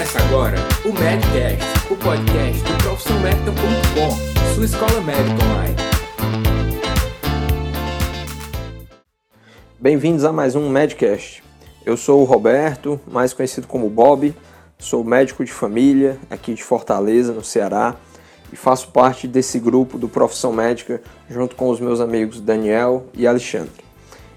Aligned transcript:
Começa 0.00 0.18
agora 0.22 0.56
o 0.86 0.98
Medcast, 0.98 1.92
o 1.92 1.96
podcast 1.96 2.62
do 2.62 2.82
profissionalmedical.com, 2.82 4.54
sua 4.54 4.64
escola 4.64 4.98
médica 5.02 5.44
online. 5.44 5.76
Bem-vindos 9.78 10.24
a 10.24 10.32
mais 10.32 10.56
um 10.56 10.70
Medcast. 10.70 11.44
Eu 11.84 11.98
sou 11.98 12.22
o 12.22 12.24
Roberto, 12.24 12.98
mais 13.06 13.34
conhecido 13.34 13.66
como 13.66 13.90
Bob, 13.90 14.34
sou 14.78 15.04
médico 15.04 15.44
de 15.44 15.52
família 15.52 16.18
aqui 16.30 16.54
de 16.54 16.64
Fortaleza, 16.64 17.34
no 17.34 17.44
Ceará, 17.44 17.94
e 18.50 18.56
faço 18.56 18.88
parte 18.92 19.28
desse 19.28 19.58
grupo 19.58 19.98
do 19.98 20.08
Profissão 20.08 20.50
Médica 20.50 21.02
junto 21.28 21.54
com 21.54 21.68
os 21.68 21.78
meus 21.78 22.00
amigos 22.00 22.40
Daniel 22.40 23.04
e 23.12 23.26
Alexandre. 23.26 23.84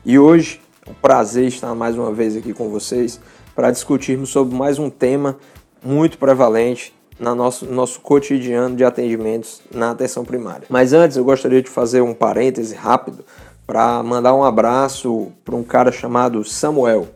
E 0.04 0.20
hoje, 0.20 0.60
é 0.86 0.90
um 0.90 0.94
prazer 0.94 1.48
estar 1.48 1.74
mais 1.74 1.98
uma 1.98 2.12
vez 2.12 2.36
aqui 2.36 2.52
com 2.52 2.68
vocês 2.68 3.18
para 3.56 3.72
discutirmos 3.72 4.30
sobre 4.30 4.56
mais 4.56 4.80
um 4.80 4.90
tema 4.90 5.38
muito 5.84 6.18
prevalente 6.18 6.94
no 7.20 7.36
nosso, 7.36 7.66
nosso 7.66 8.02
cotidiano 8.02 8.76
de 8.76 8.84
atendimentos 8.84 9.62
na 9.74 9.92
atenção 9.92 10.26
primária. 10.26 10.64
Mas 10.70 10.94
antes 10.94 11.18
eu 11.18 11.24
gostaria 11.24 11.62
de 11.62 11.70
fazer 11.70 12.02
um 12.02 12.14
parêntese 12.14 12.76
rápido 12.76 13.24
para 13.66 14.02
mandar 14.04 14.34
um 14.34 14.44
abraço 14.44 15.32
para 15.44 15.56
um 15.56 15.64
cara 15.64 15.92
chamado 15.92 16.44
Samuel, 16.44 17.08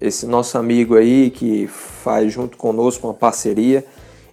esse 0.00 0.26
nosso 0.26 0.56
amigo 0.58 0.96
aí 0.96 1.30
que 1.30 1.66
faz 1.66 2.32
junto 2.32 2.56
conosco 2.56 3.06
uma 3.06 3.14
parceria 3.14 3.84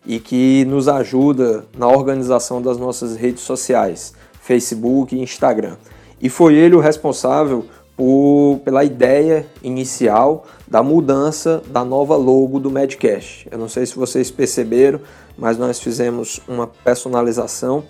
e 0.05 0.19
que 0.19 0.63
nos 0.65 0.87
ajuda 0.87 1.65
na 1.75 1.87
organização 1.87 2.61
das 2.61 2.77
nossas 2.77 3.15
redes 3.15 3.41
sociais, 3.41 4.13
Facebook 4.41 5.15
e 5.15 5.21
Instagram. 5.21 5.75
E 6.21 6.29
foi 6.29 6.55
ele 6.55 6.75
o 6.75 6.79
responsável 6.79 7.65
por, 7.95 8.59
pela 8.63 8.83
ideia 8.83 9.45
inicial 9.63 10.45
da 10.67 10.83
mudança 10.83 11.61
da 11.67 11.85
nova 11.85 12.15
logo 12.15 12.59
do 12.59 12.69
Medcast. 12.69 13.47
Eu 13.49 13.57
não 13.57 13.69
sei 13.69 13.85
se 13.85 13.95
vocês 13.95 14.29
perceberam, 14.29 14.99
mas 15.37 15.57
nós 15.57 15.79
fizemos 15.79 16.41
uma 16.47 16.67
personalização 16.67 17.83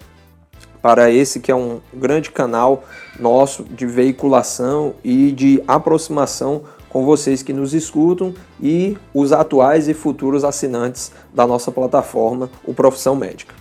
para 0.82 1.10
esse 1.10 1.40
que 1.40 1.52
é 1.52 1.56
um 1.56 1.80
grande 1.92 2.30
canal 2.30 2.84
nosso 3.20 3.64
de 3.64 3.88
veiculação 3.88 4.94
e 5.04 5.32
de 5.32 5.64
aproximação 5.68 6.62
com 6.90 7.04
vocês 7.04 7.42
que 7.42 7.52
nos 7.52 7.74
escutam 7.74 8.36
e 8.62 8.96
os 9.14 9.34
atuais 9.34 9.88
e 9.88 9.96
futuros 9.96 10.44
assinantes 10.44 11.12
da 11.34 11.48
nossa 11.48 11.72
plataforma, 11.72 12.52
o 12.64 12.74
Profissão 12.74 13.16
Médica. 13.16 13.55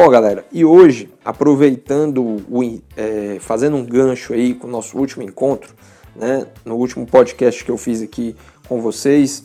Bom, 0.00 0.08
galera, 0.10 0.44
e 0.52 0.64
hoje, 0.64 1.10
aproveitando, 1.24 2.22
o, 2.48 2.80
é, 2.96 3.38
fazendo 3.40 3.76
um 3.76 3.84
gancho 3.84 4.32
aí 4.32 4.54
com 4.54 4.68
o 4.68 4.70
nosso 4.70 4.96
último 4.96 5.24
encontro, 5.24 5.74
né, 6.14 6.46
no 6.64 6.76
último 6.76 7.04
podcast 7.04 7.64
que 7.64 7.70
eu 7.72 7.76
fiz 7.76 8.00
aqui 8.00 8.36
com 8.68 8.80
vocês, 8.80 9.42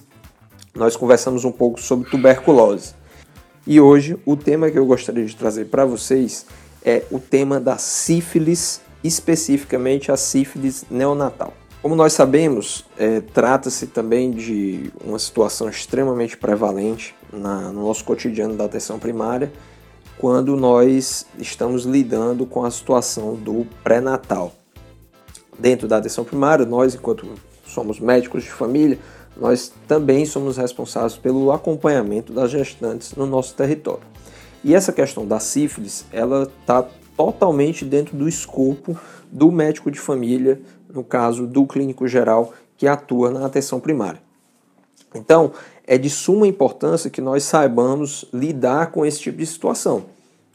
nós 0.75 0.95
conversamos 0.95 1.43
um 1.43 1.51
pouco 1.51 1.81
sobre 1.81 2.07
tuberculose. 2.07 2.93
E 3.65 3.81
hoje, 3.81 4.15
o 4.27 4.37
tema 4.37 4.69
que 4.69 4.77
eu 4.77 4.85
gostaria 4.85 5.25
de 5.25 5.35
trazer 5.35 5.65
para 5.65 5.85
vocês 5.85 6.45
é 6.85 7.01
o 7.09 7.17
tema 7.17 7.59
da 7.59 7.79
sífilis, 7.79 8.79
especificamente 9.03 10.11
a 10.11 10.17
sífilis 10.17 10.85
neonatal. 10.87 11.51
Como 11.81 11.95
nós 11.95 12.13
sabemos, 12.13 12.85
é, 12.95 13.21
trata-se 13.21 13.87
também 13.87 14.29
de 14.29 14.91
uma 15.03 15.17
situação 15.17 15.67
extremamente 15.67 16.37
prevalente 16.37 17.15
na, 17.31 17.71
no 17.71 17.87
nosso 17.87 18.05
cotidiano 18.05 18.53
da 18.53 18.65
atenção 18.65 18.99
primária 18.99 19.51
quando 20.17 20.55
nós 20.55 21.25
estamos 21.37 21.83
lidando 21.83 22.45
com 22.45 22.63
a 22.63 22.71
situação 22.71 23.35
do 23.35 23.65
pré-natal. 23.83 24.53
Dentro 25.57 25.87
da 25.87 25.97
atenção 25.97 26.23
primária, 26.23 26.65
nós, 26.65 26.95
enquanto 26.95 27.27
somos 27.65 27.99
médicos 27.99 28.43
de 28.43 28.49
família, 28.49 28.99
nós 29.35 29.73
também 29.87 30.25
somos 30.25 30.57
responsáveis 30.57 31.15
pelo 31.15 31.51
acompanhamento 31.51 32.31
das 32.31 32.51
gestantes 32.51 33.13
no 33.15 33.25
nosso 33.25 33.55
território. 33.55 34.03
E 34.63 34.73
essa 34.73 34.93
questão 34.93 35.25
da 35.25 35.39
sífilis, 35.39 36.05
ela 36.11 36.43
está 36.43 36.87
totalmente 37.17 37.83
dentro 37.83 38.15
do 38.15 38.27
escopo 38.27 38.97
do 39.31 39.51
médico 39.51 39.91
de 39.91 39.99
família, 39.99 40.61
no 40.89 41.03
caso 41.03 41.45
do 41.45 41.65
clínico 41.65 42.07
geral 42.07 42.53
que 42.77 42.87
atua 42.87 43.31
na 43.31 43.45
atenção 43.45 43.79
primária. 43.79 44.21
Então, 45.15 45.51
é 45.85 45.97
de 45.97 46.09
suma 46.09 46.47
importância 46.47 47.09
que 47.09 47.21
nós 47.21 47.43
saibamos 47.43 48.25
lidar 48.33 48.91
com 48.91 49.05
esse 49.05 49.19
tipo 49.19 49.37
de 49.37 49.45
situação, 49.45 50.05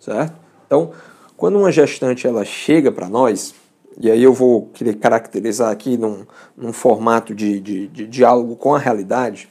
certo? 0.00 0.34
Então, 0.66 0.92
quando 1.36 1.58
uma 1.58 1.70
gestante 1.70 2.26
ela 2.26 2.44
chega 2.44 2.90
para 2.90 3.08
nós, 3.08 3.54
e 4.00 4.10
aí 4.10 4.22
eu 4.22 4.32
vou 4.32 4.66
querer 4.74 4.94
caracterizar 4.94 5.70
aqui 5.70 5.96
num, 5.96 6.24
num 6.56 6.72
formato 6.72 7.34
de, 7.34 7.60
de, 7.60 7.88
de 7.88 8.06
diálogo 8.06 8.56
com 8.56 8.74
a 8.74 8.78
realidade, 8.78 9.48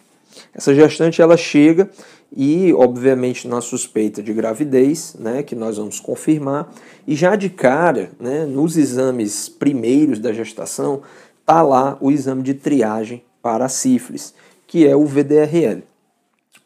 essa 0.53 0.73
gestante 0.73 1.21
ela 1.21 1.37
chega 1.37 1.89
e, 2.35 2.73
obviamente, 2.73 3.47
na 3.47 3.61
suspeita 3.61 4.21
de 4.21 4.33
gravidez, 4.33 5.15
né, 5.17 5.43
que 5.43 5.55
nós 5.55 5.77
vamos 5.77 5.99
confirmar, 5.99 6.71
e 7.07 7.15
já 7.15 7.35
de 7.35 7.49
cara, 7.49 8.11
né, 8.19 8.45
nos 8.45 8.77
exames 8.77 9.47
primeiros 9.47 10.19
da 10.19 10.33
gestação, 10.33 11.01
tá 11.45 11.61
lá 11.61 11.97
o 12.01 12.11
exame 12.11 12.43
de 12.43 12.53
triagem 12.53 13.23
para 13.41 13.65
a 13.65 13.69
sífilis 13.69 14.33
que 14.67 14.85
é 14.85 14.95
o 14.95 15.05
VDRL. 15.05 15.83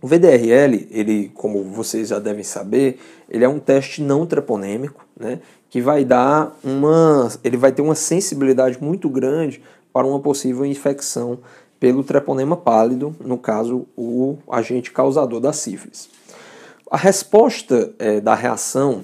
O 0.01 0.07
VDRL, 0.07 0.87
ele, 0.89 1.31
como 1.35 1.63
vocês 1.63 2.07
já 2.07 2.17
devem 2.17 2.43
saber, 2.43 2.99
ele 3.29 3.45
é 3.45 3.47
um 3.47 3.59
teste 3.59 4.01
não 4.01 4.25
treponêmico, 4.25 5.05
né, 5.17 5.39
que 5.69 5.79
vai 5.79 6.03
dar 6.03 6.57
uma, 6.63 7.31
ele 7.43 7.55
vai 7.55 7.71
ter 7.71 7.83
uma 7.83 7.93
sensibilidade 7.93 8.81
muito 8.81 9.07
grande 9.07 9.61
para 9.93 10.07
uma 10.07 10.19
possível 10.19 10.65
infecção 10.65 11.39
pelo 11.79 12.03
treponema 12.03 12.57
pálido, 12.57 13.15
no 13.19 13.37
caso 13.37 13.85
o 13.95 14.37
agente 14.49 14.91
causador 14.91 15.39
da 15.39 15.53
sífilis. 15.53 16.09
A 16.89 16.97
resposta 16.97 17.93
é, 17.99 18.19
da 18.19 18.33
reação 18.33 19.03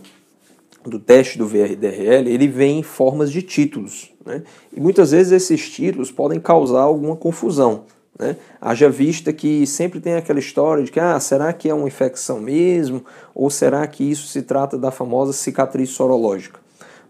do 0.83 0.99
teste 0.99 1.37
do 1.37 1.45
VDRL, 1.45 2.27
ele 2.27 2.47
vem 2.47 2.79
em 2.79 2.83
formas 2.83 3.31
de 3.31 3.43
títulos, 3.43 4.11
né, 4.25 4.41
e 4.75 4.79
muitas 4.79 5.11
vezes 5.11 5.31
esses 5.31 5.69
títulos 5.69 6.11
podem 6.11 6.39
causar 6.39 6.81
alguma 6.81 7.15
confusão. 7.15 7.83
Né? 8.17 8.35
Haja 8.59 8.89
vista 8.89 9.31
que 9.31 9.67
sempre 9.67 9.99
tem 9.99 10.15
aquela 10.15 10.39
história 10.39 10.83
de 10.83 10.91
que 10.91 10.99
ah, 10.99 11.19
será 11.19 11.53
que 11.53 11.69
é 11.69 11.73
uma 11.73 11.87
infecção 11.87 12.39
mesmo? 12.39 13.05
Ou 13.35 13.49
será 13.49 13.85
que 13.85 14.03
isso 14.03 14.27
se 14.27 14.41
trata 14.41 14.77
da 14.77 14.89
famosa 14.91 15.33
cicatriz 15.33 15.91
sorológica? 15.91 16.59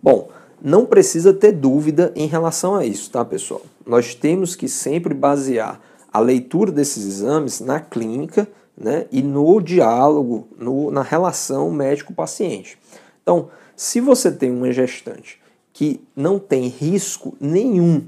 Bom, 0.03 0.29
não 0.61 0.85
precisa 0.85 1.33
ter 1.33 1.53
dúvida 1.53 2.11
em 2.15 2.27
relação 2.27 2.75
a 2.75 2.85
isso, 2.85 3.09
tá, 3.09 3.23
pessoal? 3.23 3.61
Nós 3.85 4.15
temos 4.15 4.55
que 4.55 4.67
sempre 4.67 5.13
basear 5.13 5.79
a 6.11 6.19
leitura 6.19 6.71
desses 6.71 7.05
exames 7.05 7.59
na 7.59 7.79
clínica 7.79 8.47
né, 8.75 9.05
e 9.11 9.21
no 9.21 9.61
diálogo, 9.61 10.47
no, 10.57 10.91
na 10.91 11.03
relação 11.03 11.71
médico-paciente. 11.71 12.77
Então, 13.21 13.49
se 13.75 14.01
você 14.01 14.31
tem 14.31 14.51
uma 14.51 14.71
gestante 14.71 15.39
que 15.71 16.01
não 16.15 16.39
tem 16.39 16.67
risco 16.67 17.35
nenhum 17.39 18.03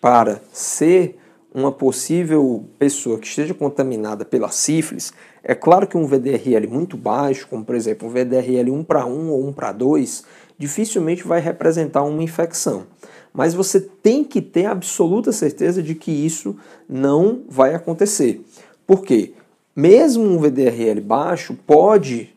para 0.00 0.40
ser 0.52 1.18
uma 1.58 1.72
possível 1.72 2.64
pessoa 2.78 3.18
que 3.18 3.26
esteja 3.26 3.52
contaminada 3.52 4.24
pela 4.24 4.50
sífilis, 4.50 5.12
é 5.42 5.54
claro 5.54 5.86
que 5.86 5.96
um 5.96 6.06
VDRL 6.06 6.68
muito 6.68 6.96
baixo, 6.96 7.48
como 7.48 7.64
por 7.64 7.74
exemplo 7.74 8.08
um 8.08 8.10
VDRL 8.10 8.70
1 8.70 8.84
para 8.84 9.04
1 9.04 9.30
ou 9.30 9.46
1 9.48 9.52
para 9.52 9.72
2, 9.72 10.24
dificilmente 10.56 11.26
vai 11.26 11.40
representar 11.40 12.02
uma 12.02 12.22
infecção. 12.22 12.84
Mas 13.32 13.54
você 13.54 13.80
tem 13.80 14.22
que 14.24 14.40
ter 14.40 14.66
absoluta 14.66 15.32
certeza 15.32 15.82
de 15.82 15.94
que 15.94 16.10
isso 16.10 16.56
não 16.88 17.42
vai 17.48 17.74
acontecer. 17.74 18.44
Por 18.86 19.02
quê? 19.02 19.32
Mesmo 19.74 20.24
um 20.24 20.38
VDRL 20.38 21.00
baixo 21.00 21.56
pode, 21.66 22.34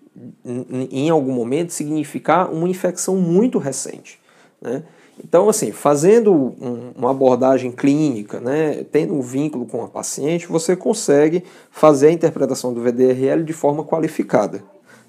em 0.91 1.09
algum 1.09 1.31
momento, 1.31 1.71
significar 1.71 2.51
uma 2.51 2.69
infecção 2.69 3.15
muito 3.15 3.57
recente. 3.57 4.19
Né? 4.61 4.83
Então, 5.23 5.49
assim, 5.49 5.71
fazendo 5.71 6.33
um, 6.33 6.91
uma 6.95 7.11
abordagem 7.11 7.71
clínica, 7.71 8.39
né, 8.39 8.83
tendo 8.91 9.13
um 9.13 9.21
vínculo 9.21 9.65
com 9.65 9.83
a 9.83 9.87
paciente, 9.87 10.47
você 10.47 10.75
consegue 10.75 11.43
fazer 11.69 12.07
a 12.07 12.11
interpretação 12.11 12.73
do 12.73 12.81
VDRL 12.81 13.43
de 13.43 13.53
forma 13.53 13.83
qualificada. 13.83 14.63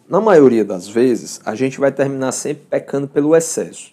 Na 0.08 0.20
maioria 0.20 0.64
das 0.64 0.88
vezes, 0.88 1.40
a 1.44 1.54
gente 1.54 1.80
vai 1.80 1.90
terminar 1.90 2.32
sempre 2.32 2.64
pecando 2.68 3.08
pelo 3.08 3.34
excesso. 3.34 3.92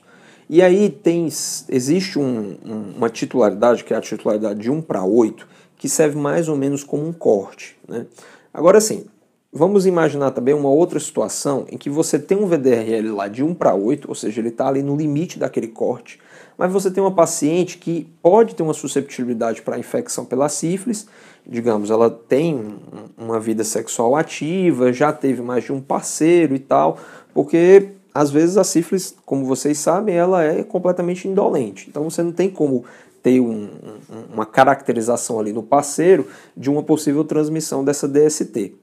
E 0.50 0.61
aí 0.61 0.89
tem, 0.89 1.27
existe 1.69 2.17
um, 2.17 2.57
um, 2.65 2.94
uma 2.97 3.09
titularidade, 3.09 3.83
que 3.83 3.94
é 3.94 3.97
a 3.97 4.01
titularidade 4.01 4.59
de 4.59 4.71
1 4.71 4.81
para 4.81 5.03
8, 5.03 5.47
que 5.77 5.88
serve 5.88 6.17
mais 6.17 6.50
ou 6.50 6.57
menos 6.57 6.83
como 6.83 7.07
um 7.07 7.13
corte. 7.13 7.77
Né? 7.88 8.07
Agora, 8.51 8.79
assim, 8.79 9.05
Vamos 9.51 9.88
imaginar 9.88 10.30
também 10.30 10.54
uma 10.54 10.69
outra 10.69 11.00
situação 11.00 11.66
em 11.72 11.78
que 11.78 11.90
você 11.90 12.19
tem 12.19 12.38
um 12.38 12.46
VDRL 12.46 13.10
lá 13.10 13.28
de 13.28 13.44
1 13.44 13.56
para 13.56 13.74
8, 13.74 14.07
ou 14.07 14.13
seja, 14.13 14.40
ele 14.40 14.50
está 14.50 14.68
ali 14.68 14.84
no 14.84 14.96
limite 14.96 15.40
daquele 15.40 15.68
corte, 15.68 16.19
mas 16.56 16.72
você 16.72 16.92
tem 16.92 17.01
uma 17.01 17.16
paciente 17.16 17.80
que 17.80 18.07
pode 18.22 18.54
ter 18.54 18.62
uma 18.62 18.75
susceptibilidade 18.75 19.63
para 19.63 19.80
infecção 19.80 20.24
pela 20.24 20.50
sífilis, 20.50 21.07
digamos, 21.48 21.90
ela 21.90 22.12
tem 22.12 22.75
uma 23.18 23.40
vida 23.40 23.63
sexual 23.63 24.16
ativa, 24.16 24.94
já 24.94 25.12
teve 25.12 25.42
mais 25.42 25.63
de 25.63 25.74
um 25.74 25.81
parceiro 25.81 26.54
e 26.54 26.60
tal, 26.60 27.00
porque 27.34 27.90
às 28.13 28.30
vezes 28.30 28.56
a 28.56 28.63
sífilis, 28.63 29.16
como 29.25 29.46
vocês 29.46 29.80
sabem, 29.80 30.13
ela 30.13 30.44
é 30.44 30.63
completamente 30.63 31.28
indolente. 31.28 31.90
Então 31.90 32.07
você 32.07 32.22
não 32.22 32.31
tem 32.31 32.51
como 32.51 32.86
ter 33.24 33.40
um, 33.40 33.63
um, 33.63 34.34
uma 34.34 34.46
caracterização 34.46 35.40
ali 35.40 35.51
no 35.51 35.63
parceiro 35.63 36.28
de 36.56 36.69
uma 36.69 36.84
possível 36.84 37.24
transmissão 37.24 37.84
dessa 37.84 38.07
DST. 38.07 38.75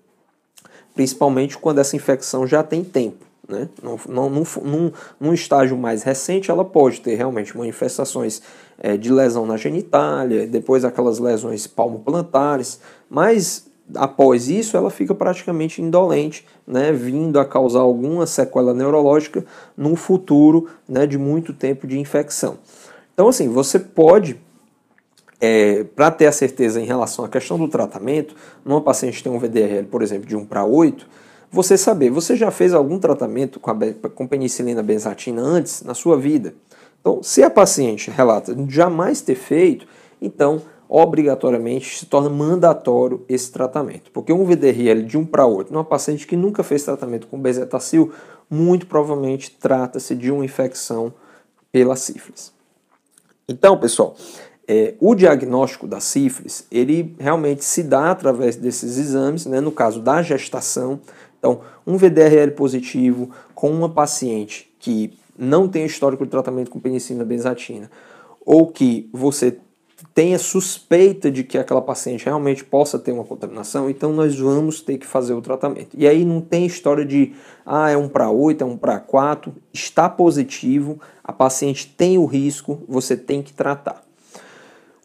Principalmente 0.97 1.57
quando 1.57 1.79
essa 1.79 1.95
infecção 1.95 2.45
já 2.47 2.65
tem 2.65 2.83
tempo. 2.83 3.25
Né? 3.49 3.69
Não, 3.81 4.01
não, 4.09 4.29
num, 4.29 4.45
num, 4.65 4.93
num 5.21 5.33
estágio 5.33 5.77
mais 5.77 6.03
recente, 6.03 6.51
ela 6.51 6.65
pode 6.65 7.01
ter 7.01 7.15
realmente 7.15 7.57
manifestações 7.57 8.43
é, 8.79 8.97
de 8.97 9.13
lesão 9.13 9.47
na 9.47 9.57
genitália, 9.57 10.49
depois 10.49 10.85
aquelas 10.85 11.21
lesões 11.21 11.67
palmoplantares, 11.67 12.81
mas 13.09 13.67
após 13.95 14.49
isso 14.49 14.77
ela 14.77 14.91
fica 14.91 15.15
praticamente 15.15 15.81
indolente, 15.81 16.45
né, 16.67 16.91
vindo 16.91 17.39
a 17.39 17.45
causar 17.45 17.81
alguma 17.81 18.27
sequela 18.27 18.75
neurológica 18.75 19.45
no 19.77 19.95
futuro 19.95 20.69
né, 20.89 21.07
de 21.07 21.17
muito 21.17 21.53
tempo 21.53 21.87
de 21.87 21.99
infecção. 21.99 22.59
Então, 23.15 23.29
assim, 23.29 23.49
você 23.49 23.79
pode, 23.79 24.39
é, 25.41 25.85
para 25.85 26.11
ter 26.11 26.27
a 26.27 26.33
certeza 26.33 26.81
em 26.81 26.85
relação 26.85 27.25
à 27.25 27.29
questão 27.29 27.59
do 27.59 27.69
tratamento, 27.69 28.35
numa 28.65 28.81
paciente 28.81 29.19
que 29.19 29.25
tem 29.25 29.33
um 29.33 29.39
VDRL, 29.39 29.87
por 29.87 30.03
exemplo, 30.03 30.27
de 30.27 30.37
1 30.37 30.47
para 30.47 30.65
8, 30.65 31.07
você 31.51 31.77
saber, 31.79 32.11
você 32.11 32.37
já 32.37 32.51
fez 32.51 32.75
algum 32.75 32.99
tratamento 32.99 33.61
com, 33.61 33.71
a, 33.71 33.77
com 34.15 34.27
penicilina 34.27 34.83
benzatina 34.83 35.41
antes 35.43 35.83
na 35.83 35.95
sua 35.95 36.17
vida? 36.17 36.55
Então, 37.01 37.23
se 37.23 37.43
a 37.43 37.51
paciente 37.51 38.11
relata 38.11 38.57
jamais 38.69 39.21
ter 39.21 39.37
feito, 39.37 39.87
então 40.21 40.61
obrigatoriamente 40.89 41.99
se 41.99 42.07
torna 42.07 42.31
mandatório 42.31 43.25
esse 43.29 43.51
tratamento. 43.51 44.11
Porque 44.11 44.33
um 44.33 44.45
VDRL 44.45 45.03
de 45.03 45.19
1 45.19 45.27
para 45.27 45.47
8, 45.47 45.73
numa 45.73 45.85
paciente 45.85 46.27
que 46.27 46.37
nunca 46.37 46.63
fez 46.63 46.85
tratamento 46.85 47.27
com 47.27 47.41
bezetacil, 47.41 48.13
muito 48.49 48.87
provavelmente 48.87 49.51
trata-se 49.51 50.15
de 50.15 50.31
uma 50.31 50.45
infecção 50.45 51.13
pela 51.73 51.97
sífilis. 51.97 52.53
Então, 53.49 53.79
pessoal, 53.79 54.17
é, 54.69 54.95
o 55.01 55.15
diagnóstico 55.15 55.87
da 55.87 56.01
sífilis, 56.01 56.67
ele 56.71 57.15
realmente 57.19 57.65
se 57.65 57.83
dá 57.83 58.11
através 58.11 58.57
desses 58.57 58.99
exames, 58.99 59.47
né, 59.47 59.61
no 59.61 59.71
caso 59.71 60.01
da 60.01 60.23
gestação. 60.23 61.01
Então, 61.39 61.61
um 61.87 61.97
VDRL 61.97 62.51
positivo 62.53 63.31
com 63.55 63.71
uma 63.71 63.89
paciente 63.89 64.69
que 64.79 65.17
não 65.39 65.69
tem 65.69 65.85
histórico 65.85 66.25
de 66.25 66.31
tratamento 66.31 66.71
com 66.71 66.81
penicilina 66.81 67.25
benzatina, 67.25 67.91
ou 68.45 68.67
que 68.67 69.09
você 69.13 69.59
tenha 70.15 70.39
suspeita 70.39 71.31
de 71.31 71.43
que 71.43 71.57
aquela 71.57 71.81
paciente 71.81 72.25
realmente 72.25 72.65
possa 72.65 72.99
ter 72.99 73.13
uma 73.13 73.25
contaminação, 73.25 73.89
então 73.89 74.13
nós 74.13 74.39
vamos 74.39 74.81
ter 74.81 74.99
que 74.99 75.07
fazer 75.07 75.35
o 75.35 75.41
tratamento. 75.41 75.91
E 75.97 76.07
aí 76.07 76.25
não 76.25 76.41
tem 76.41 76.67
história 76.67 77.05
de, 77.05 77.33
ah, 77.65 77.91
é 77.91 77.97
um 77.97 78.09
para 78.09 78.31
8, 78.31 78.63
é 78.63 78.67
um 78.67 78.77
para 78.77 78.99
4, 78.99 79.55
está 79.73 80.09
positivo, 80.09 81.01
a 81.23 81.33
paciente 81.33 81.87
tem 81.97 82.19
o 82.19 82.25
risco, 82.25 82.83
você 82.89 83.17
tem 83.17 83.43
que 83.43 83.53
tratar. 83.53 84.06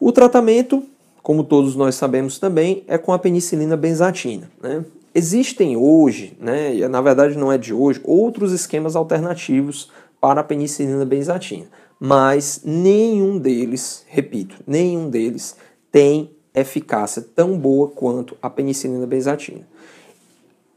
O 0.01 0.11
tratamento, 0.11 0.83
como 1.23 1.45
todos 1.45 1.77
nós 1.77 1.95
sabemos 1.95 2.37
também, 2.37 2.83
é 2.87 2.97
com 2.97 3.13
a 3.13 3.19
penicilina 3.19 3.77
benzatina. 3.77 4.51
Né? 4.61 4.83
Existem 5.15 5.77
hoje, 5.77 6.35
né, 6.41 6.73
na 6.89 6.99
verdade 6.99 7.37
não 7.37 7.49
é 7.51 7.57
de 7.57 7.73
hoje, 7.73 8.01
outros 8.03 8.51
esquemas 8.51 8.97
alternativos 8.97 9.89
para 10.19 10.41
a 10.41 10.43
penicilina 10.43 11.05
benzatina 11.05 11.67
mas 12.03 12.61
nenhum 12.65 13.37
deles, 13.37 14.03
repito, 14.07 14.55
nenhum 14.65 15.07
deles 15.07 15.55
tem 15.91 16.31
eficácia 16.51 17.21
tão 17.21 17.55
boa 17.55 17.89
quanto 17.89 18.35
a 18.41 18.49
penicilina 18.49 19.05
benzatina. 19.05 19.67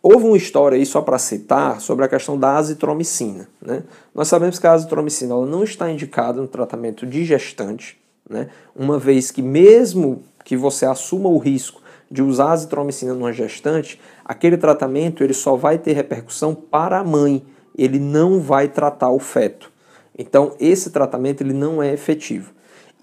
Houve 0.03 0.27
uma 0.27 0.37
história 0.37 0.77
aí, 0.77 0.85
só 0.85 1.01
para 1.01 1.19
citar, 1.19 1.81
sobre 1.81 2.05
a 2.05 2.09
questão 2.09 2.39
da 2.39 2.59
azitromicina. 2.59 3.49
Né? 3.59 3.85
Nós 4.15 4.29
sabemos 4.29 4.59
que 4.59 4.67
a 4.67 4.73
azitromicina 4.73 5.33
ela 5.33 5.47
não 5.47 5.65
está 5.65 5.91
indicada 5.91 6.43
no 6.43 6.47
tratamento 6.47 7.07
de 7.07 7.25
gestante, 7.25 7.97
né? 8.29 8.49
uma 8.75 8.99
vez 8.99 9.31
que 9.31 9.43
mesmo 9.43 10.23
que 10.45 10.57
você 10.57 10.87
assuma 10.87 11.29
o 11.29 11.39
risco 11.39 11.83
de 12.11 12.23
usar 12.23 12.53
azitromicina 12.53 13.15
numa 13.15 13.33
gestante, 13.33 14.01
aquele 14.25 14.57
tratamento 14.57 15.25
ele 15.25 15.35
só 15.35 15.57
vai 15.57 15.79
ter 15.79 15.93
repercussão 15.93 16.55
para 16.55 16.99
a 16.99 17.05
mãe, 17.05 17.43
ele 17.77 17.99
não 17.99 18.41
vai 18.41 18.69
tratar 18.69 19.11
o 19.11 19.19
feto. 19.19 19.73
Então, 20.17 20.55
esse 20.61 20.91
tratamento 20.91 21.41
ele 21.41 21.53
não 21.53 21.83
é 21.83 21.93
efetivo. 21.93 22.53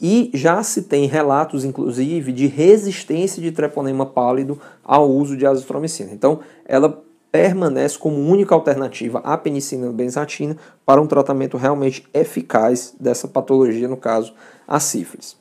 E 0.02 0.32
já 0.34 0.64
se 0.64 0.84
tem 0.84 1.06
relatos, 1.06 1.64
inclusive, 1.64 2.32
de 2.32 2.48
resistência 2.48 3.42
de 3.42 3.52
treponema 3.52 4.06
pálido 4.06 4.60
ao 4.84 5.10
uso 5.10 5.38
de 5.38 5.46
azitromicina. 5.46 6.12
Então, 6.12 6.40
ela 6.66 7.04
permanece 7.32 7.98
como 7.98 8.18
única 8.18 8.54
alternativa 8.54 9.20
à 9.20 9.38
penicilina 9.38 9.92
benzatina 9.92 10.58
para 10.86 11.02
um 11.02 11.08
tratamento 11.08 11.56
realmente 11.56 12.06
eficaz 12.14 12.94
dessa 13.00 13.28
patologia, 13.28 13.88
no 13.88 13.96
caso, 13.96 14.34
a 14.72 14.80
sífilis. 14.80 15.36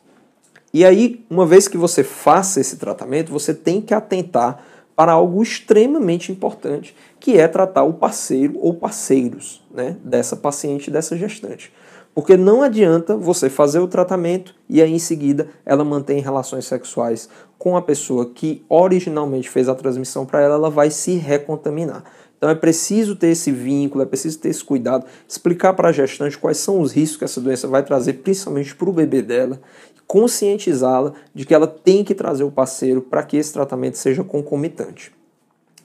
E 0.75 0.85
aí, 0.85 1.25
uma 1.31 1.47
vez 1.47 1.69
que 1.69 1.79
você 1.79 2.03
faça 2.03 2.61
esse 2.61 2.77
tratamento, 2.77 3.31
você 3.31 3.55
tem 3.55 3.81
que 3.81 3.95
atentar 3.95 4.61
para 4.97 5.13
algo 5.13 5.41
extremamente 5.41 6.33
importante, 6.33 6.97
que 7.21 7.39
é 7.39 7.47
tratar 7.47 7.85
o 7.85 7.93
parceiro 7.93 8.59
ou 8.59 8.75
parceiros 8.75 9.65
né, 9.73 9.97
dessa 10.03 10.37
paciente, 10.37 10.91
dessa 10.91 11.17
gestante. 11.17 11.73
Porque 12.13 12.37
não 12.37 12.61
adianta 12.61 13.17
você 13.17 13.49
fazer 13.49 13.79
o 13.79 13.87
tratamento 13.87 14.53
e 14.69 14.83
aí 14.83 14.93
em 14.93 14.99
seguida 14.99 15.49
ela 15.65 15.85
mantém 15.85 16.21
relações 16.21 16.67
sexuais 16.67 17.29
com 17.57 17.77
a 17.77 17.83
pessoa 17.83 18.31
que 18.35 18.65
originalmente 18.69 19.49
fez 19.49 19.69
a 19.69 19.77
transmissão 19.77 20.27
para 20.27 20.41
ela, 20.41 20.57
ela 20.57 20.71
vai 20.71 20.91
se 20.91 21.15
recontaminar. 21.15 22.03
Então 22.41 22.49
é 22.49 22.55
preciso 22.55 23.15
ter 23.15 23.29
esse 23.29 23.53
vínculo, 23.53 24.03
é 24.03 24.07
preciso 24.07 24.39
ter 24.39 24.49
esse 24.49 24.65
cuidado, 24.65 25.05
explicar 25.29 25.75
para 25.75 25.91
a 25.91 25.93
gestante 25.93 26.39
quais 26.39 26.57
são 26.57 26.81
os 26.81 26.91
riscos 26.91 27.19
que 27.19 27.25
essa 27.25 27.39
doença 27.39 27.69
vai 27.69 27.83
trazer, 27.83 28.15
principalmente 28.15 28.75
para 28.75 28.89
o 28.89 28.93
bebê 28.95 29.21
dela, 29.21 29.61
conscientizá-la 30.07 31.13
de 31.35 31.45
que 31.45 31.53
ela 31.53 31.67
tem 31.67 32.03
que 32.03 32.15
trazer 32.15 32.43
o 32.43 32.51
parceiro 32.51 33.03
para 33.03 33.23
que 33.23 33.37
esse 33.37 33.53
tratamento 33.53 33.99
seja 33.99 34.25
concomitante. 34.25 35.13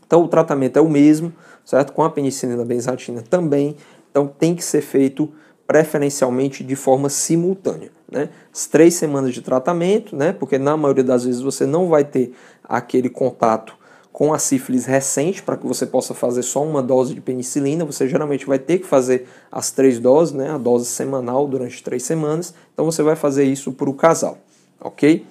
Então 0.07 0.23
o 0.23 0.29
tratamento 0.29 0.79
é 0.79 0.81
o 0.81 0.89
mesmo, 0.89 1.33
certo? 1.65 1.91
Com 1.91 2.03
a 2.03 2.09
penicilina 2.09 2.63
benzatina 2.63 3.21
também, 3.21 3.75
então 4.09 4.25
tem 4.25 4.55
que 4.55 4.63
ser 4.63 4.79
feito 4.79 5.29
preferencialmente 5.67 6.63
de 6.63 6.75
forma 6.77 7.09
simultânea. 7.09 7.91
Né? 8.09 8.29
As 8.53 8.65
três 8.65 8.93
semanas 8.93 9.33
de 9.33 9.41
tratamento, 9.41 10.15
né? 10.15 10.31
porque 10.31 10.57
na 10.57 10.77
maioria 10.77 11.03
das 11.03 11.25
vezes 11.25 11.41
você 11.41 11.65
não 11.65 11.89
vai 11.89 12.05
ter 12.05 12.31
aquele 12.63 13.09
contato 13.09 13.75
com 14.15 14.33
a 14.33 14.39
sífilis 14.39 14.85
recente, 14.85 15.43
para 15.43 15.57
que 15.57 15.67
você 15.67 15.85
possa 15.85 16.13
fazer 16.13 16.41
só 16.41 16.63
uma 16.63 16.81
dose 16.81 17.13
de 17.13 17.19
penicilina, 17.19 17.83
você 17.83 18.07
geralmente 18.07 18.45
vai 18.45 18.57
ter 18.57 18.77
que 18.77 18.87
fazer 18.87 19.27
as 19.51 19.71
três 19.71 19.99
doses, 19.99 20.33
né, 20.33 20.51
a 20.51 20.57
dose 20.57 20.85
semanal 20.85 21.45
durante 21.49 21.83
três 21.83 22.03
semanas, 22.03 22.53
então 22.73 22.85
você 22.85 23.03
vai 23.03 23.17
fazer 23.17 23.43
isso 23.43 23.73
para 23.73 23.89
o 23.89 23.93
casal, 23.93 24.37
ok? 24.79 25.25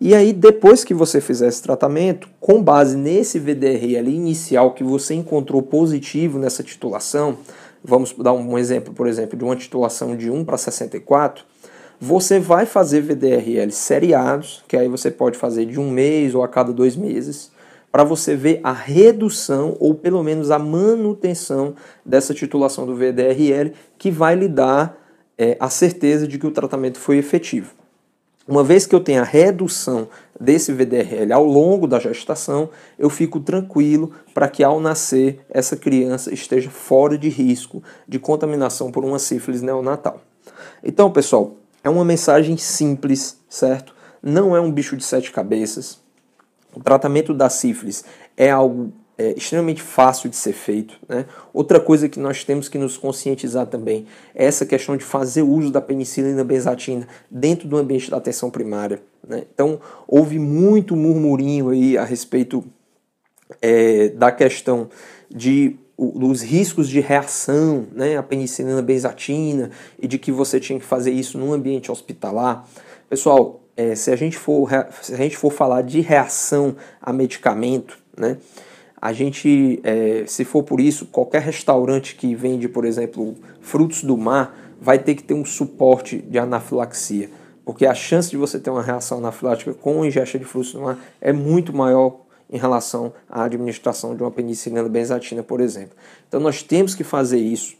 E 0.00 0.14
aí, 0.14 0.32
depois 0.32 0.84
que 0.84 0.94
você 0.94 1.20
fizer 1.20 1.48
esse 1.48 1.60
tratamento, 1.60 2.28
com 2.38 2.62
base 2.62 2.96
nesse 2.96 3.40
VDR 3.40 3.98
ali 3.98 4.14
inicial 4.14 4.70
que 4.70 4.84
você 4.84 5.14
encontrou 5.14 5.60
positivo 5.60 6.38
nessa 6.38 6.62
titulação, 6.62 7.38
vamos 7.82 8.14
dar 8.16 8.34
um 8.34 8.56
exemplo, 8.56 8.94
por 8.94 9.08
exemplo, 9.08 9.36
de 9.36 9.42
uma 9.42 9.56
titulação 9.56 10.16
de 10.16 10.30
1 10.30 10.44
para 10.44 10.56
64, 10.56 11.44
você 12.00 12.38
vai 12.38 12.66
fazer 12.66 13.00
VDRL 13.00 13.72
seriados, 13.72 14.62
que 14.68 14.76
aí 14.76 14.86
você 14.86 15.10
pode 15.10 15.36
fazer 15.36 15.66
de 15.66 15.80
um 15.80 15.90
mês 15.90 16.36
ou 16.36 16.44
a 16.44 16.46
cada 16.46 16.72
dois 16.72 16.94
meses, 16.94 17.50
para 17.90 18.04
você 18.04 18.36
ver 18.36 18.60
a 18.62 18.72
redução 18.72 19.76
ou 19.80 19.94
pelo 19.94 20.22
menos 20.22 20.50
a 20.50 20.58
manutenção 20.58 21.74
dessa 22.04 22.34
titulação 22.34 22.86
do 22.86 22.94
VDRL, 22.94 23.72
que 23.96 24.10
vai 24.10 24.34
lhe 24.34 24.48
dar 24.48 24.96
é, 25.36 25.56
a 25.58 25.70
certeza 25.70 26.26
de 26.26 26.38
que 26.38 26.46
o 26.46 26.50
tratamento 26.50 26.98
foi 26.98 27.18
efetivo. 27.18 27.78
Uma 28.46 28.64
vez 28.64 28.86
que 28.86 28.94
eu 28.94 29.00
tenho 29.00 29.20
a 29.20 29.24
redução 29.24 30.08
desse 30.40 30.72
VDRL 30.72 31.32
ao 31.34 31.44
longo 31.44 31.86
da 31.86 31.98
gestação, 31.98 32.70
eu 32.98 33.10
fico 33.10 33.40
tranquilo 33.40 34.10
para 34.32 34.48
que 34.48 34.64
ao 34.64 34.80
nascer 34.80 35.40
essa 35.50 35.76
criança 35.76 36.32
esteja 36.32 36.70
fora 36.70 37.18
de 37.18 37.28
risco 37.28 37.82
de 38.08 38.18
contaminação 38.18 38.90
por 38.90 39.04
uma 39.04 39.18
sífilis 39.18 39.60
neonatal. 39.60 40.22
Então, 40.82 41.10
pessoal, 41.10 41.56
é 41.84 41.90
uma 41.90 42.06
mensagem 42.06 42.56
simples, 42.56 43.38
certo? 43.50 43.94
Não 44.22 44.56
é 44.56 44.60
um 44.60 44.72
bicho 44.72 44.96
de 44.96 45.04
sete 45.04 45.30
cabeças. 45.30 46.00
O 46.78 46.82
tratamento 46.82 47.34
da 47.34 47.50
sífilis 47.50 48.04
é 48.36 48.50
algo 48.50 48.92
é, 49.18 49.34
extremamente 49.36 49.82
fácil 49.82 50.30
de 50.30 50.36
ser 50.36 50.52
feito. 50.52 50.94
Né? 51.08 51.26
Outra 51.52 51.80
coisa 51.80 52.08
que 52.08 52.20
nós 52.20 52.44
temos 52.44 52.68
que 52.68 52.78
nos 52.78 52.96
conscientizar 52.96 53.66
também 53.66 54.06
é 54.32 54.44
essa 54.44 54.64
questão 54.64 54.96
de 54.96 55.04
fazer 55.04 55.42
uso 55.42 55.72
da 55.72 55.80
penicilina 55.80 56.44
benzatina 56.44 57.08
dentro 57.28 57.66
do 57.66 57.76
ambiente 57.76 58.08
da 58.08 58.16
atenção 58.16 58.48
primária. 58.48 59.02
Né? 59.26 59.42
Então, 59.52 59.80
houve 60.06 60.38
muito 60.38 60.94
murmurinho 60.94 61.70
aí 61.70 61.98
a 61.98 62.04
respeito 62.04 62.64
é, 63.60 64.10
da 64.10 64.30
questão 64.30 64.88
de 65.28 65.76
dos 65.98 66.42
riscos 66.42 66.88
de 66.88 67.00
reação 67.00 67.88
né, 67.90 68.16
à 68.16 68.22
penicilina 68.22 68.80
benzatina 68.80 69.72
e 69.98 70.06
de 70.06 70.16
que 70.16 70.30
você 70.30 70.60
tinha 70.60 70.78
que 70.78 70.84
fazer 70.84 71.10
isso 71.10 71.36
num 71.36 71.52
ambiente 71.52 71.90
hospitalar. 71.90 72.68
Pessoal, 73.10 73.60
é, 73.78 73.94
se, 73.94 74.10
a 74.10 74.16
gente 74.16 74.36
for, 74.36 74.68
se 75.00 75.14
a 75.14 75.16
gente 75.16 75.36
for 75.36 75.52
falar 75.52 75.82
de 75.82 76.00
reação 76.00 76.74
a 77.00 77.12
medicamento, 77.12 77.96
né, 78.16 78.36
a 79.00 79.12
gente, 79.12 79.78
é, 79.84 80.24
se 80.26 80.44
for 80.44 80.64
por 80.64 80.80
isso, 80.80 81.06
qualquer 81.06 81.42
restaurante 81.42 82.16
que 82.16 82.34
vende, 82.34 82.68
por 82.68 82.84
exemplo, 82.84 83.36
frutos 83.60 84.02
do 84.02 84.16
mar, 84.16 84.52
vai 84.80 84.98
ter 84.98 85.14
que 85.14 85.22
ter 85.22 85.34
um 85.34 85.44
suporte 85.44 86.18
de 86.18 86.40
anafilaxia, 86.40 87.30
porque 87.64 87.86
a 87.86 87.94
chance 87.94 88.28
de 88.28 88.36
você 88.36 88.58
ter 88.58 88.70
uma 88.70 88.82
reação 88.82 89.18
anafilática 89.18 89.72
com 89.72 90.04
ingesta 90.04 90.36
de 90.36 90.44
frutos 90.44 90.72
do 90.72 90.80
mar 90.80 90.98
é 91.20 91.32
muito 91.32 91.72
maior 91.72 92.22
em 92.50 92.58
relação 92.58 93.12
à 93.30 93.44
administração 93.44 94.16
de 94.16 94.22
uma 94.24 94.30
penicilina 94.30 94.88
benzatina, 94.88 95.44
por 95.44 95.60
exemplo. 95.60 95.96
Então 96.26 96.40
nós 96.40 96.64
temos 96.64 96.96
que 96.96 97.04
fazer 97.04 97.38
isso 97.38 97.76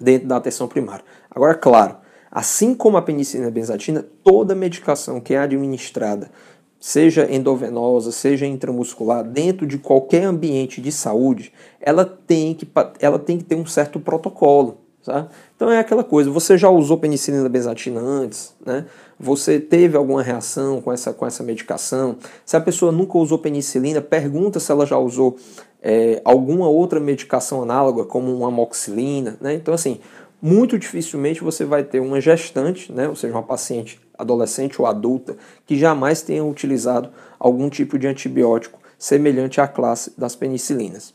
dentro 0.00 0.26
da 0.28 0.36
atenção 0.36 0.66
primária. 0.66 1.04
Agora, 1.30 1.54
claro, 1.54 1.96
assim 2.30 2.74
como 2.74 2.96
a 2.96 3.02
penicilina 3.02 3.50
benzatina, 3.50 4.04
toda 4.22 4.54
medicação 4.54 5.20
que 5.20 5.34
é 5.34 5.38
administrada, 5.38 6.30
seja 6.78 7.30
endovenosa, 7.30 8.10
seja 8.10 8.46
intramuscular, 8.46 9.22
dentro 9.22 9.66
de 9.66 9.76
qualquer 9.76 10.24
ambiente 10.24 10.80
de 10.80 10.90
saúde, 10.90 11.52
ela 11.78 12.06
tem 12.06 12.54
que, 12.54 12.66
ela 13.00 13.18
tem 13.18 13.36
que 13.36 13.44
ter 13.44 13.54
um 13.54 13.66
certo 13.66 14.00
protocolo. 14.00 14.78
Tá? 15.04 15.28
Então 15.56 15.70
é 15.70 15.78
aquela 15.78 16.04
coisa, 16.04 16.30
você 16.30 16.58
já 16.58 16.68
usou 16.68 16.98
penicilina 16.98 17.48
benzatina 17.48 18.00
antes, 18.00 18.54
né? 18.64 18.84
Você 19.18 19.58
teve 19.58 19.96
alguma 19.96 20.22
reação 20.22 20.80
com 20.80 20.92
essa, 20.92 21.12
com 21.12 21.26
essa 21.26 21.42
medicação? 21.42 22.16
Se 22.44 22.56
a 22.56 22.60
pessoa 22.60 22.92
nunca 22.92 23.16
usou 23.18 23.38
penicilina, 23.38 24.00
pergunta 24.00 24.60
se 24.60 24.70
ela 24.70 24.86
já 24.86 24.98
usou 24.98 25.36
é, 25.82 26.20
alguma 26.24 26.68
outra 26.68 27.00
medicação 27.00 27.62
análoga, 27.62 28.04
como 28.04 28.34
uma 28.34 28.48
amoxicilina, 28.48 29.38
né? 29.40 29.54
Então 29.54 29.72
assim, 29.72 30.00
muito 30.40 30.78
dificilmente 30.78 31.42
você 31.42 31.64
vai 31.64 31.82
ter 31.84 32.00
uma 32.00 32.20
gestante, 32.20 32.92
né? 32.92 33.08
Ou 33.08 33.16
seja, 33.16 33.34
uma 33.34 33.42
paciente 33.42 34.00
adolescente 34.16 34.80
ou 34.80 34.86
adulta 34.86 35.36
que 35.66 35.76
jamais 35.76 36.22
tenha 36.22 36.44
utilizado 36.44 37.10
algum 37.38 37.68
tipo 37.68 37.98
de 37.98 38.06
antibiótico 38.06 38.78
semelhante 38.98 39.60
à 39.60 39.66
classe 39.66 40.12
das 40.18 40.36
penicilinas. 40.36 41.14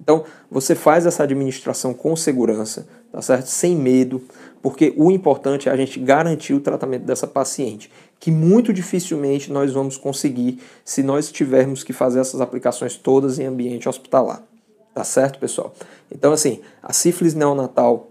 Então, 0.00 0.24
você 0.50 0.74
faz 0.74 1.06
essa 1.06 1.22
administração 1.22 1.94
com 1.94 2.14
segurança, 2.16 2.86
tá 3.10 3.22
certo? 3.22 3.46
Sem 3.46 3.76
medo, 3.76 4.22
porque 4.62 4.92
o 4.96 5.10
importante 5.10 5.68
é 5.68 5.72
a 5.72 5.76
gente 5.76 5.98
garantir 5.98 6.54
o 6.54 6.60
tratamento 6.60 7.04
dessa 7.04 7.26
paciente, 7.26 7.90
que 8.18 8.30
muito 8.30 8.72
dificilmente 8.72 9.52
nós 9.52 9.72
vamos 9.72 9.96
conseguir 9.96 10.60
se 10.84 11.02
nós 11.02 11.30
tivermos 11.30 11.82
que 11.84 11.92
fazer 11.92 12.20
essas 12.20 12.40
aplicações 12.40 12.96
todas 12.96 13.38
em 13.38 13.46
ambiente 13.46 13.88
hospitalar. 13.88 14.42
Tá 14.94 15.04
certo, 15.04 15.38
pessoal? 15.38 15.74
Então, 16.10 16.32
assim, 16.32 16.60
a 16.82 16.92
sífilis 16.92 17.34
neonatal 17.34 18.10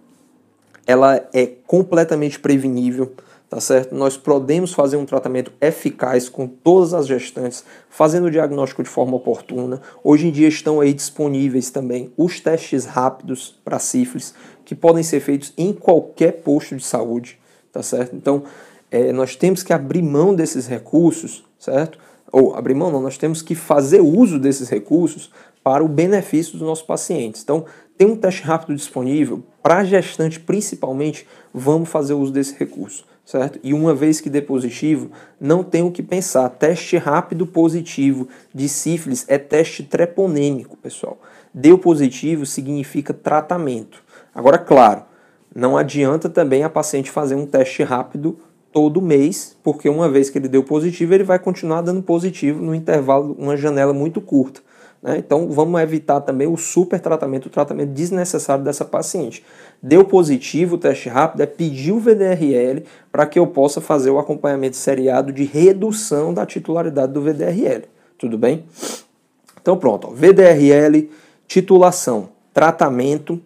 ela 0.85 1.27
é 1.33 1.45
completamente 1.65 2.39
prevenível 2.39 3.13
tá 3.49 3.61
certo? 3.61 3.95
Nós 3.95 4.17
podemos 4.17 4.73
fazer 4.73 4.97
um 4.97 5.05
tratamento 5.05 5.51
eficaz 5.61 6.27
com 6.27 6.47
todas 6.47 6.93
as 6.93 7.07
gestantes, 7.07 7.63
fazendo 7.89 8.25
o 8.25 8.31
diagnóstico 8.31 8.83
de 8.83 8.89
forma 8.89 9.15
oportuna. 9.15 9.81
Hoje 10.03 10.27
em 10.27 10.31
dia 10.31 10.47
estão 10.47 10.81
aí 10.81 10.93
disponíveis 10.93 11.69
também 11.69 12.11
os 12.17 12.39
testes 12.39 12.85
rápidos 12.85 13.57
para 13.63 13.79
sífilis, 13.79 14.33
que 14.63 14.75
podem 14.75 15.03
ser 15.03 15.19
feitos 15.19 15.53
em 15.57 15.71
qualquer 15.71 16.41
posto 16.41 16.75
de 16.75 16.83
saúde, 16.83 17.39
tá 17.71 17.83
certo? 17.83 18.15
Então, 18.15 18.43
é, 18.91 19.11
nós 19.11 19.35
temos 19.35 19.61
que 19.63 19.71
abrir 19.71 20.01
mão 20.01 20.33
desses 20.33 20.67
recursos, 20.67 21.45
certo? 21.59 21.99
Ou 22.31 22.55
abrir 22.55 22.73
mão 22.73 22.91
não, 22.91 23.01
nós 23.01 23.17
temos 23.17 23.41
que 23.41 23.55
fazer 23.55 24.01
uso 24.01 24.39
desses 24.39 24.67
recursos 24.69 25.31
para 25.65 25.83
o 25.83 25.87
benefício 25.87 26.53
dos 26.53 26.61
nossos 26.61 26.85
pacientes. 26.85 27.41
Então, 27.41 27.65
tem 27.97 28.07
um 28.07 28.15
teste 28.15 28.43
rápido 28.43 28.75
disponível 28.75 29.43
para 29.63 29.83
gestante, 29.83 30.39
principalmente, 30.39 31.27
vamos 31.51 31.89
fazer 31.89 32.13
uso 32.13 32.31
desse 32.31 32.55
recurso 32.55 33.03
certo? 33.25 33.59
E 33.63 33.73
uma 33.73 33.93
vez 33.93 34.21
que 34.21 34.29
dê 34.29 34.39
positivo, 34.39 35.09
não 35.41 35.63
tem 35.63 35.81
o 35.81 35.91
que 35.91 36.03
pensar. 36.03 36.47
Teste 36.49 36.95
rápido 36.95 37.47
positivo 37.47 38.27
de 38.53 38.69
sífilis 38.69 39.25
é 39.27 39.39
teste 39.39 39.81
treponêmico, 39.81 40.77
pessoal. 40.77 41.17
Deu 41.51 41.77
positivo 41.77 42.45
significa 42.45 43.13
tratamento. 43.13 44.03
Agora, 44.33 44.59
claro, 44.59 45.03
não 45.53 45.75
adianta 45.75 46.29
também 46.29 46.63
a 46.63 46.69
paciente 46.69 47.09
fazer 47.09 47.33
um 47.33 47.47
teste 47.47 47.81
rápido 47.81 48.37
todo 48.71 49.01
mês, 49.01 49.57
porque 49.63 49.89
uma 49.89 50.07
vez 50.07 50.29
que 50.29 50.37
ele 50.37 50.49
deu 50.49 50.61
positivo, 50.61 51.13
ele 51.13 51.23
vai 51.23 51.39
continuar 51.39 51.81
dando 51.81 52.03
positivo 52.03 52.61
no 52.61 52.75
intervalo, 52.75 53.35
uma 53.39 53.57
janela 53.57 53.93
muito 53.93 54.21
curta. 54.21 54.61
Né? 55.01 55.17
Então 55.17 55.49
vamos 55.49 55.79
evitar 55.81 56.21
também 56.21 56.47
o 56.47 56.57
super 56.57 56.99
tratamento, 56.99 57.45
o 57.45 57.49
tratamento 57.49 57.91
desnecessário 57.91 58.63
dessa 58.63 58.83
paciente. 58.83 59.43
Deu 59.81 60.03
positivo 60.03 60.75
o 60.75 60.77
teste 60.77 61.09
rápido, 61.09 61.41
é 61.41 61.45
pedir 61.45 61.91
o 61.91 61.99
VDRL 61.99 62.83
para 63.11 63.25
que 63.25 63.37
eu 63.37 63.47
possa 63.47 63.79
fazer 63.79 64.09
o 64.09 64.19
acompanhamento 64.19 64.75
seriado 64.75 65.31
de 65.31 65.43
redução 65.43 66.33
da 66.33 66.45
titularidade 66.45 67.13
do 67.13 67.21
VDRL. 67.21 67.83
Tudo 68.17 68.37
bem? 68.37 68.65
Então 69.61 69.77
pronto, 69.77 70.07
ó, 70.07 70.11
VDRL, 70.11 71.09
titulação, 71.47 72.29
tratamento 72.53 73.41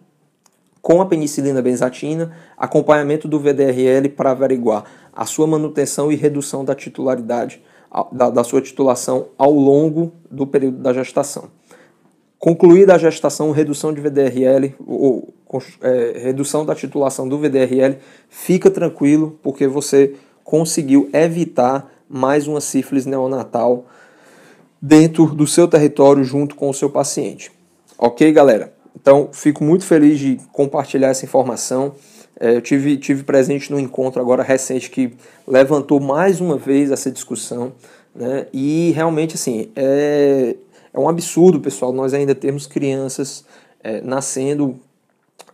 com 0.80 1.00
a 1.00 1.06
penicilina 1.06 1.60
benzatina, 1.60 2.32
acompanhamento 2.56 3.28
do 3.28 3.38
VDRL 3.38 4.08
para 4.08 4.30
averiguar 4.30 4.84
a 5.12 5.26
sua 5.26 5.46
manutenção 5.46 6.10
e 6.10 6.16
redução 6.16 6.64
da 6.64 6.74
titularidade 6.74 7.62
da, 8.12 8.30
da 8.30 8.44
sua 8.44 8.60
titulação 8.60 9.28
ao 9.36 9.52
longo 9.52 10.12
do 10.30 10.46
período 10.46 10.78
da 10.78 10.92
gestação. 10.92 11.48
Concluída 12.38 12.94
a 12.94 12.98
gestação, 12.98 13.50
redução 13.50 13.92
de 13.92 14.00
VDRL, 14.00 14.74
ou 14.86 15.34
é, 15.82 16.18
redução 16.18 16.64
da 16.64 16.74
titulação 16.74 17.28
do 17.28 17.38
VDRL, 17.38 17.98
fica 18.28 18.70
tranquilo, 18.70 19.38
porque 19.42 19.66
você 19.66 20.14
conseguiu 20.42 21.10
evitar 21.12 21.92
mais 22.08 22.46
uma 22.46 22.60
sífilis 22.60 23.04
neonatal 23.04 23.84
dentro 24.80 25.26
do 25.26 25.46
seu 25.46 25.68
território 25.68 26.24
junto 26.24 26.54
com 26.54 26.70
o 26.70 26.74
seu 26.74 26.88
paciente. 26.88 27.52
Ok, 27.98 28.32
galera? 28.32 28.72
Então, 28.98 29.28
fico 29.32 29.62
muito 29.62 29.84
feliz 29.84 30.18
de 30.18 30.40
compartilhar 30.52 31.08
essa 31.08 31.24
informação. 31.24 31.94
É, 32.40 32.56
eu 32.56 32.62
tive, 32.62 32.96
tive 32.96 33.22
presente 33.22 33.70
no 33.70 33.78
encontro 33.78 34.18
agora 34.18 34.42
recente 34.42 34.90
que 34.90 35.12
levantou 35.46 36.00
mais 36.00 36.40
uma 36.40 36.56
vez 36.56 36.90
essa 36.90 37.10
discussão, 37.10 37.74
né? 38.14 38.46
E 38.50 38.92
realmente, 38.92 39.34
assim, 39.34 39.68
é, 39.76 40.56
é 40.92 40.98
um 40.98 41.06
absurdo, 41.06 41.60
pessoal, 41.60 41.92
nós 41.92 42.14
ainda 42.14 42.34
temos 42.34 42.66
crianças 42.66 43.44
é, 43.84 44.00
nascendo 44.00 44.80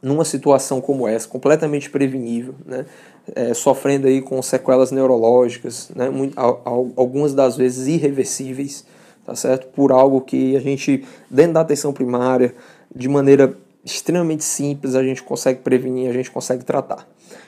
numa 0.00 0.25
situação 0.25 0.81
como 0.81 1.09
essa, 1.09 1.26
completamente 1.26 1.90
prevenível, 1.90 2.55
né? 2.64 2.87
É, 3.35 3.52
sofrendo 3.52 4.07
aí 4.07 4.23
com 4.23 4.40
sequelas 4.40 4.93
neurológicas, 4.93 5.90
né? 5.97 6.09
Algumas 6.37 7.35
das 7.35 7.57
vezes 7.57 7.88
irreversíveis, 7.88 8.87
tá 9.25 9.35
certo? 9.35 9.66
Por 9.75 9.90
algo 9.90 10.21
que 10.21 10.57
a 10.57 10.61
gente, 10.61 11.05
dentro 11.28 11.55
da 11.55 11.62
atenção 11.62 11.93
primária, 11.93 12.55
de 12.95 13.09
maneira 13.09 13.57
extremamente 13.87 14.43
simples, 14.43 14.97
a 14.97 15.02
gente 15.02 15.23
consegue 15.23 15.61
prevenir, 15.61 16.11
a 16.11 16.12
gente 16.12 16.31
consegue 16.31 16.64
tratar. 16.64 17.07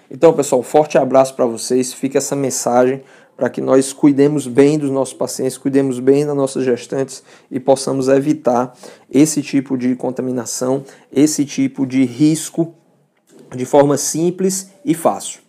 Então, 0.09 0.33
pessoal, 0.33 0.63
forte 0.63 0.97
abraço 0.97 1.35
para 1.35 1.45
vocês. 1.45 1.93
Fica 1.93 2.19
essa 2.19 2.37
mensagem 2.37 3.03
para 3.37 3.51
que 3.51 3.61
nós 3.61 3.93
cuidemos 3.93 4.47
bem 4.47 4.79
dos 4.79 4.91
nossos 4.91 5.15
pacientes, 5.15 5.59
cuidemos 5.59 5.99
bem 6.01 6.25
das 6.25 6.37
nossas 6.37 6.65
gestantes 6.65 7.23
e 7.51 7.61
possamos 7.61 8.09
evitar 8.09 8.73
esse 9.11 9.43
tipo 9.43 9.77
de 9.77 9.95
contaminação, 9.97 10.85
esse 11.13 11.45
tipo 11.45 11.87
de 11.87 12.05
risco 12.05 12.75
de 13.55 13.65
forma 13.65 13.97
simples 13.97 14.71
e 14.85 14.95
fácil. 14.95 15.41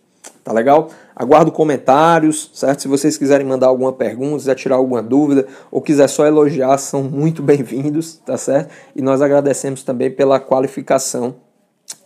Tá 0.42 0.52
legal? 0.52 0.90
Aguardo 1.20 1.52
comentários, 1.52 2.50
certo? 2.54 2.80
Se 2.80 2.88
vocês 2.88 3.18
quiserem 3.18 3.46
mandar 3.46 3.66
alguma 3.66 3.92
pergunta, 3.92 4.38
quiser 4.38 4.54
tirar 4.54 4.76
alguma 4.76 5.02
dúvida 5.02 5.46
ou 5.70 5.82
quiser 5.82 6.08
só 6.08 6.24
elogiar, 6.24 6.78
são 6.78 7.02
muito 7.02 7.42
bem-vindos, 7.44 8.14
tá 8.24 8.38
certo? 8.38 8.72
E 8.96 9.02
nós 9.02 9.20
agradecemos 9.20 9.82
também 9.82 10.10
pela 10.10 10.40
qualificação. 10.40 11.34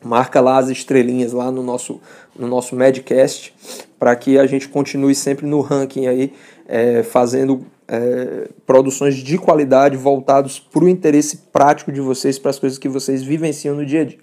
Marca 0.03 0.41
lá 0.41 0.59
as 0.59 0.69
estrelinhas 0.69 1.33
lá 1.33 1.49
no 1.53 1.63
nosso, 1.63 2.01
no 2.37 2.49
nosso 2.49 2.75
Medcast 2.75 3.55
para 4.01 4.17
que 4.17 4.37
a 4.37 4.47
gente 4.47 4.69
continue 4.69 5.15
sempre 5.15 5.47
no 5.47 5.61
ranking 5.61 6.09
aí, 6.09 6.33
é, 6.67 7.05
fazendo 7.05 7.65
é, 7.87 8.49
produções 8.67 9.15
de 9.15 9.39
qualidade 9.39 9.97
voltados 9.97 10.59
para 10.59 10.83
o 10.83 10.89
interesse 10.89 11.37
prático 11.53 11.93
de 11.93 12.01
vocês, 12.01 12.37
para 12.37 12.51
as 12.51 12.59
coisas 12.59 12.81
que 12.81 12.89
vocês 12.89 13.23
vivenciam 13.23 13.77
no 13.77 13.87
dia 13.87 14.01
a 14.01 14.05
dia. 14.05 14.19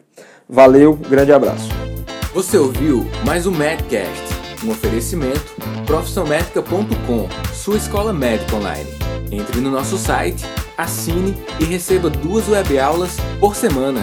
Valeu, 0.50 0.98
grande 0.98 1.31
abraço. 1.31 1.69
Você 2.33 2.57
ouviu 2.57 3.05
mais 3.25 3.48
um 3.48 3.51
Medcast, 3.51 4.31
um 4.63 4.72
oferecimento 4.72 5.56
profissionalmedica.com, 5.86 7.27
sua 7.53 7.77
escola 7.77 8.13
médica 8.13 8.56
online. 8.56 8.89
Entre 9.32 9.60
no 9.62 9.72
nosso 9.72 9.98
site, 9.98 10.46
assine 10.77 11.36
e 11.60 11.63
receba 11.63 12.10
duas 12.10 12.48
webaulas 12.48 13.18
por 13.39 13.56
semana. 13.56 14.01